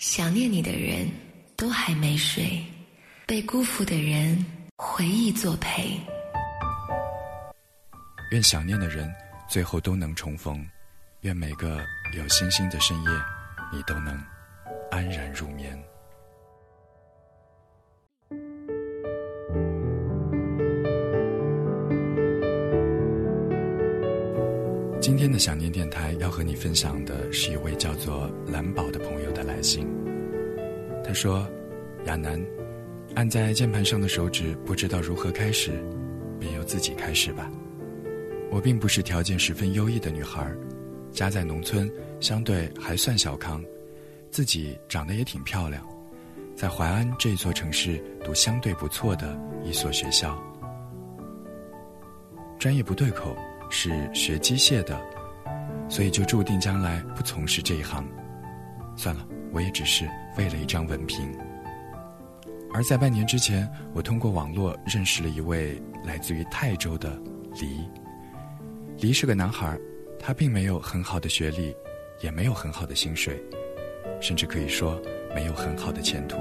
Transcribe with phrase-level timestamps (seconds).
[0.00, 1.06] 想念你的人
[1.58, 2.64] 都还没睡，
[3.26, 4.42] 被辜负的人
[4.78, 6.00] 回忆作陪。
[8.30, 9.12] 愿想念的人
[9.46, 10.66] 最后都能重逢，
[11.20, 11.84] 愿每个
[12.16, 13.10] 有星星的深夜，
[13.70, 14.18] 你都能
[14.90, 15.78] 安然入眠。
[25.10, 29.84] 今天的想念电台要和你分享的是一位叫做蓝宝的朋友的来信。
[31.02, 31.44] 他说
[32.06, 32.40] ：“亚楠，
[33.16, 35.72] 按在键盘上的手指不知道如何开始，
[36.38, 37.50] 便由自己开始吧。
[38.52, 40.48] 我并不是条件十分优异的女孩，
[41.10, 41.90] 家在农村，
[42.20, 43.60] 相对还算小康，
[44.30, 45.84] 自己长得也挺漂亮，
[46.54, 50.40] 在淮安这座城市读相对不错的一所学校，
[52.60, 53.36] 专业不对口。”
[53.70, 55.00] 是学机械的，
[55.88, 58.06] 所以就注定将来不从事这一行。
[58.96, 60.06] 算了，我也只是
[60.36, 61.32] 为了一张文凭。
[62.72, 67.18] 而在半年之前，我通过网络认识了一位来自于泰州的
[67.60, 67.88] 黎。
[68.98, 69.78] 黎是个男孩，
[70.18, 71.74] 他并没有很好的学历，
[72.20, 73.42] 也没有很好的薪水，
[74.20, 75.00] 甚至可以说
[75.34, 76.36] 没有很好的前途。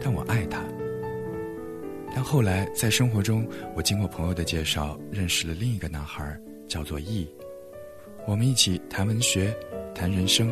[0.00, 0.60] 但我爱他。
[2.14, 7.28] 但后来在生活中，我经过朋友的介绍，认识了另一个男孩，叫做易。
[8.24, 9.52] 我们一起谈文学，
[9.92, 10.48] 谈人生，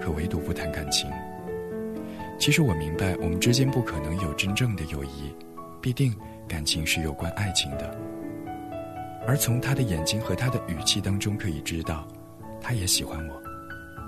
[0.00, 1.10] 可唯独不谈感情。
[2.38, 5.34] 其实我明白，我们之间不可能有真正的友谊，
[5.82, 6.14] 必定
[6.46, 7.98] 感情是有关爱情的。
[9.26, 12.06] 而从他的眼睛和他的语气当中可以知道，
[12.60, 13.42] 他也喜欢我，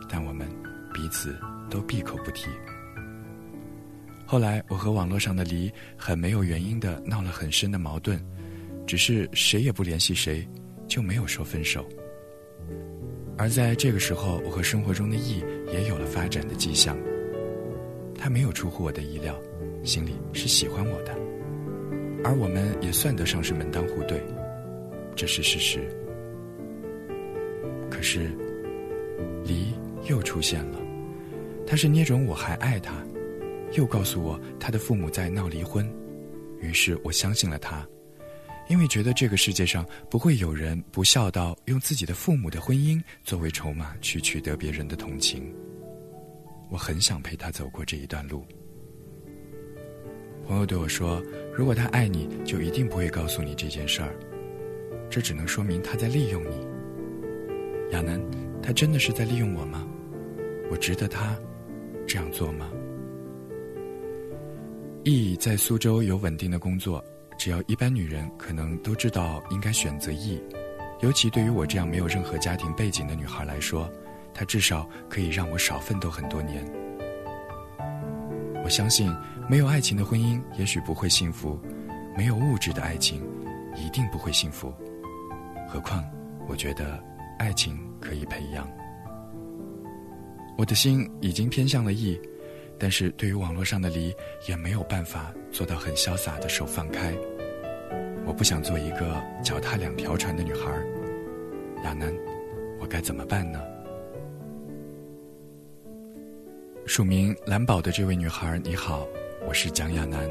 [0.09, 0.49] 但我们
[0.95, 1.37] 彼此
[1.69, 2.47] 都闭口不提。
[4.31, 8.17] 后来，我和网络上的黎很没有原因的闹了很深的矛盾，
[8.87, 10.47] 只是谁也不联系谁，
[10.87, 11.85] 就没有说分手。
[13.37, 15.41] 而在这个时候，我和生活中的易
[15.73, 16.97] 也有了发展的迹象。
[18.17, 19.35] 他没有出乎我的意料，
[19.83, 21.13] 心里是喜欢我的，
[22.23, 24.23] 而我们也算得上是门当户对，
[25.17, 25.81] 这是事实。
[27.91, 28.31] 可是，
[29.45, 29.75] 黎
[30.09, 30.79] 又出现了，
[31.67, 32.95] 他是捏准我还爱他。
[33.73, 35.89] 又告诉我他的父母在闹离婚，
[36.61, 37.87] 于是我相信了他，
[38.69, 45.55] 因为觉得这个世界上不会有人不孝到用自己的父母的婚姻作为筹码去取得别人的同情。
[46.69, 48.45] 我很想陪他走过这一段路。
[50.47, 51.23] 朋友对我说
[51.55, 54.15] ：“如果他爱你，就一定不会告诉你这件事儿，
[55.09, 56.67] 这只能说明他在利用你。”
[57.93, 58.21] 亚楠，
[58.63, 59.87] 他真的是在利用我吗？
[60.71, 61.37] 我值得他
[62.07, 62.71] 这样做吗
[65.05, 67.03] ？E 在苏州有稳定的工作，
[67.39, 70.43] 只要一般女人可能都知道应该选择 E，
[71.01, 73.91] 尤其对于我这样没有任何家庭背景的女孩来说，
[74.35, 76.65] 她至少可以让我少奋斗很多年。
[78.63, 79.11] 我相信，
[79.49, 81.59] 没有爱情的婚姻也许不会幸福，
[82.15, 83.23] 没有物质的爱情
[83.75, 84.71] 一定不会幸福。
[85.67, 86.05] 何况，
[86.47, 87.03] 我觉得
[87.39, 88.69] 爱情可以培养。
[90.59, 92.21] 我的心已经偏向了 E。
[92.81, 94.13] 但是对于网络上的离，
[94.49, 97.15] 也没有办法做到很潇洒的手放开。
[98.25, 100.71] 我不想做一个脚踏两条船的女孩，
[101.85, 102.11] 亚楠，
[102.81, 103.61] 我该怎么办呢？
[106.87, 109.07] 署名蓝宝的这位女孩，你好，
[109.47, 110.27] 我是蒋亚楠。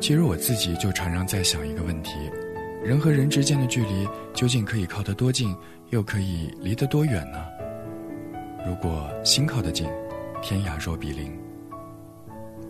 [0.00, 2.18] 其实我自己就常常在想一个问题：
[2.82, 5.54] 人和人之间的距离究竟可以靠得多近，
[5.90, 7.46] 又可以离得多远呢？
[8.66, 9.88] 如果心靠得近，
[10.42, 11.32] 天涯若比邻。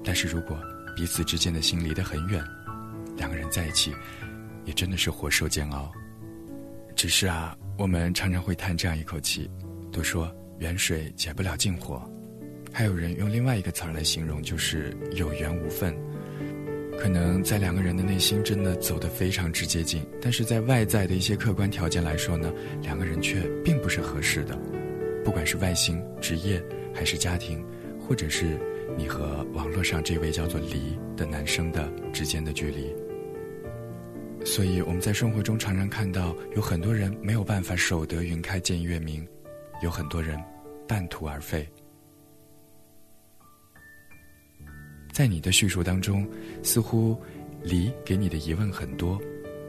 [0.04, 0.58] 但是如果
[0.96, 2.42] 彼此之间的心离得很远，
[3.16, 3.94] 两个人在一起，
[4.64, 5.90] 也真的是活受煎熬。
[6.94, 9.50] 只是啊，我们常常会叹这样一口气，
[9.90, 12.02] 都说远水解不了近火，
[12.72, 15.96] 还有人用另外一个词儿来形容，就是有缘无分。
[16.98, 22.52] 可能在两个人的内心真的走得非常之接近，但是在外在的一些客观条件来说呢，
[22.82, 24.56] 两个人却并不是合适的，
[25.24, 26.62] 不管是外形、职业，
[26.94, 27.64] 还是家庭，
[27.98, 28.58] 或者是。
[28.96, 32.94] 你和网络上这位叫做黎的男生的之间的距离，
[34.44, 39.26] 所以我们在生活中常常看到有很多人没有办法守得云开见月明，
[39.82, 40.38] 有很多人
[40.86, 41.66] 半途而废。
[45.12, 46.26] 在你的叙述当中，
[46.62, 47.16] 似乎
[47.62, 49.20] 黎给你的疑问很多，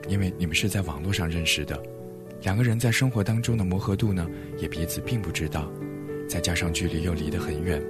[0.08, 1.82] 因为你们是在网络上认识的，
[2.42, 5.72] 两个人在生活当中的磨合度呢，也彼此并不知道，
[6.30, 7.82] 再加上距离又离得很远。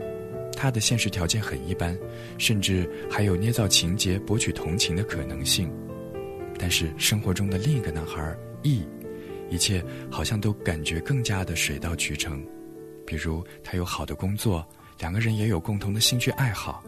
[0.56, 1.98] 他的现实条件很一般，
[2.38, 5.72] 甚至还有捏造情节博取同情的可能性。
[6.58, 8.88] 但是生活中的另一个男孩 E，
[9.50, 12.46] 一切好像都感觉更加的水到渠成。
[13.06, 14.66] 比如他有好的工作，
[15.00, 16.84] 两个人也有共同的兴趣爱好。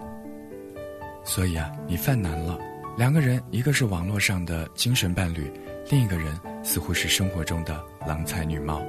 [1.24, 2.58] 所以啊，你犯难了，
[2.98, 5.52] 两个人一个是网络上的精神伴侣，
[5.90, 8.82] 另一个人似乎是生活中的郎才女貌。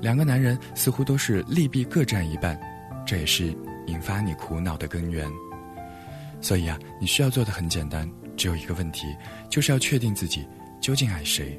[0.00, 2.60] 两个男人似乎都是利弊各占一半，
[3.06, 3.54] 这也是
[3.86, 5.30] 引发你苦恼的根源。
[6.40, 9.06] 所以啊，你需要做的很简单，只有一个问题，
[9.48, 10.46] 就是要确定自己
[10.80, 11.58] 究竟爱谁。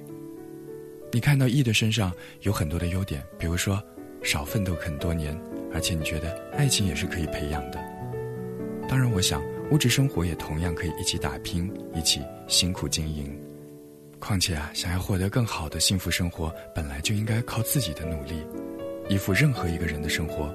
[1.12, 2.12] 你看到 E 的身上
[2.42, 3.82] 有很多的优点，比如说
[4.22, 5.36] 少奋斗很多年，
[5.74, 7.80] 而且你觉得爱情也是可以培养的。
[8.88, 9.42] 当然，我想
[9.72, 13.36] 物质生活也同样可以一起打拼，一起辛苦经营。
[14.20, 18.46] 况且啊，想要获得更好的幸福生活，本来就应该靠自己的努力。
[19.10, 20.54] 依附任何一个人的生活，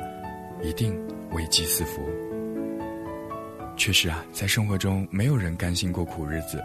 [0.63, 0.99] 一定
[1.33, 2.03] 危机四伏。
[3.77, 6.63] 确实啊，在生活中没有人甘心过苦日子，“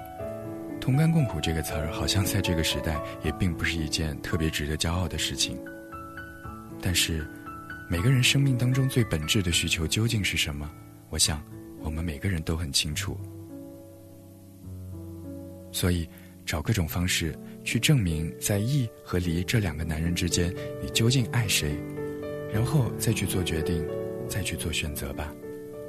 [0.82, 5.58] 同甘共苦”这个词儿好像在这个时代也并不是一件特别值得骄傲的事情。
[6.82, 7.26] 但是，
[7.90, 10.70] 每个人生命当中最本质的需求究竟是什么？
[11.10, 11.42] 我想，
[11.80, 13.18] 我们每个人都很清楚。
[15.72, 16.08] 所以，
[16.46, 17.34] 找各种方式
[17.64, 21.76] 去证明在义和离这两个男人之间，你究竟爱谁，
[22.54, 23.86] 然后再去做决定，
[24.28, 25.34] 再去做选择吧。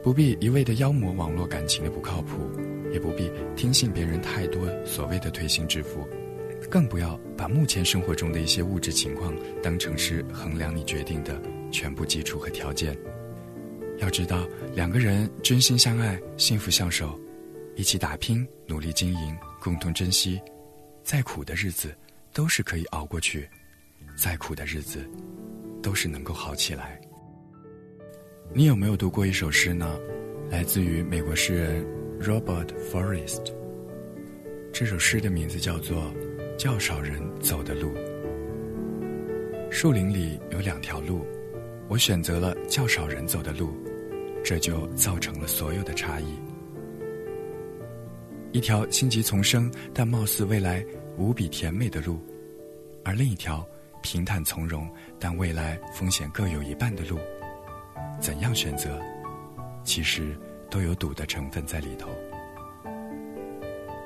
[0.02, 2.48] 不必一味的妖魔网络感情的不靠谱，
[2.92, 6.06] 也不必听信别人太多所谓的推心置腹，
[6.70, 11.40] 更不要把目前生活中的一些物质情况当成是衡量你决定的
[11.72, 12.96] 全部基础和条件。
[13.98, 17.18] 要知道，两个人真心相爱、幸福相守，
[17.74, 20.40] 一起打拼、努力经营、共同珍惜，
[21.02, 21.92] 再苦的日子
[22.32, 23.48] 都是可以熬过去，
[24.16, 25.08] 再苦的日子
[25.86, 27.00] 都是能够好起来。
[28.52, 29.96] 你有没有读过一首诗呢？
[30.50, 31.86] 来自于美国诗人
[32.20, 33.52] Robert Forrest。
[34.72, 36.02] 这首诗的名字叫做
[36.56, 37.92] 《较少人走的路》。
[39.70, 41.24] 树林里有两条路，
[41.86, 43.72] 我选择了较少人走的路，
[44.42, 46.26] 这就造成了所有的差异。
[48.50, 50.84] 一条荆棘丛生但貌似未来
[51.16, 52.18] 无比甜美的路，
[53.04, 53.64] 而另一条
[54.06, 54.88] 平坦从容
[55.18, 57.18] 但未来风险各有一半的路。
[58.20, 59.00] 怎样选择，
[59.82, 60.38] 其实
[60.70, 62.08] 都有赌的成分在里头。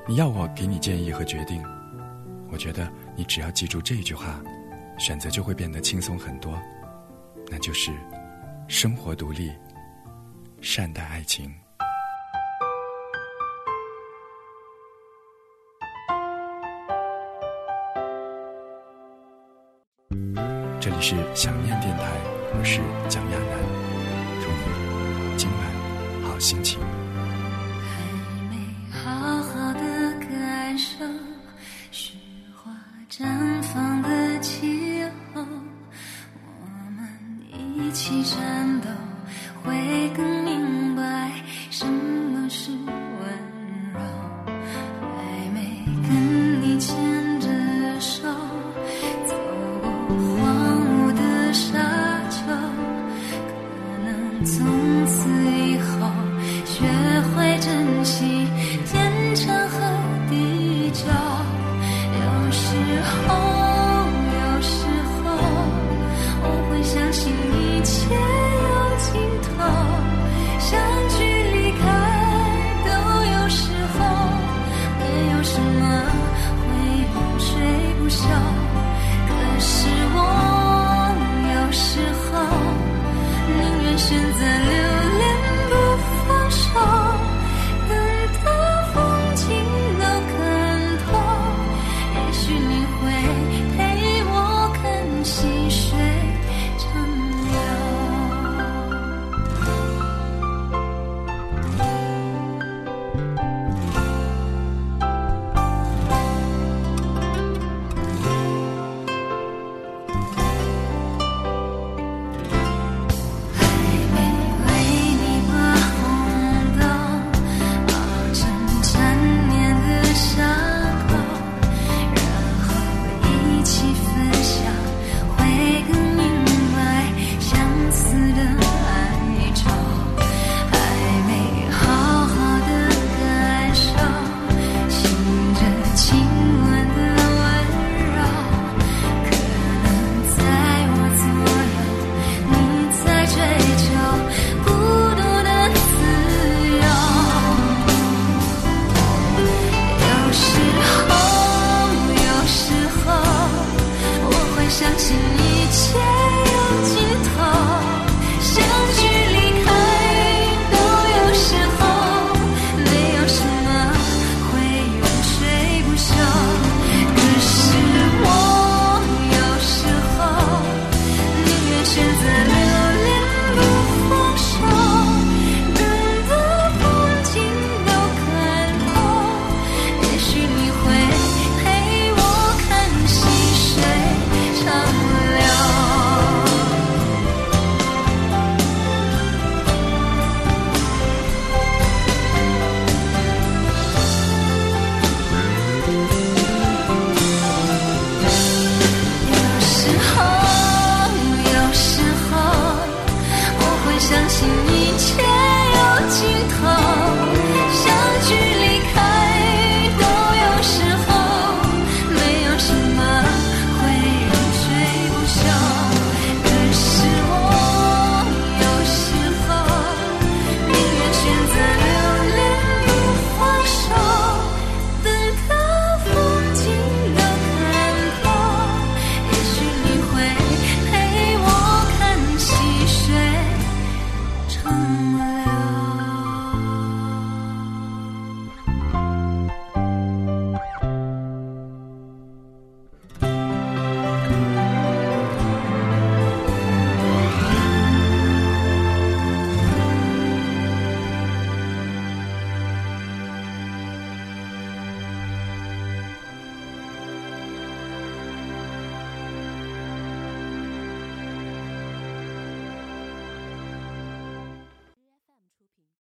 [0.08, 1.62] 你要我给你建议和决定，
[2.50, 4.43] 我觉得你只要记住这句话，
[4.99, 6.58] 选择就会变得轻松很多。
[7.50, 7.93] 那就是：
[8.69, 9.52] 生活独立，
[10.62, 11.55] 善待爱情。
[20.81, 22.05] 这里是想念电台，
[22.59, 23.69] 我是蒋亚楠。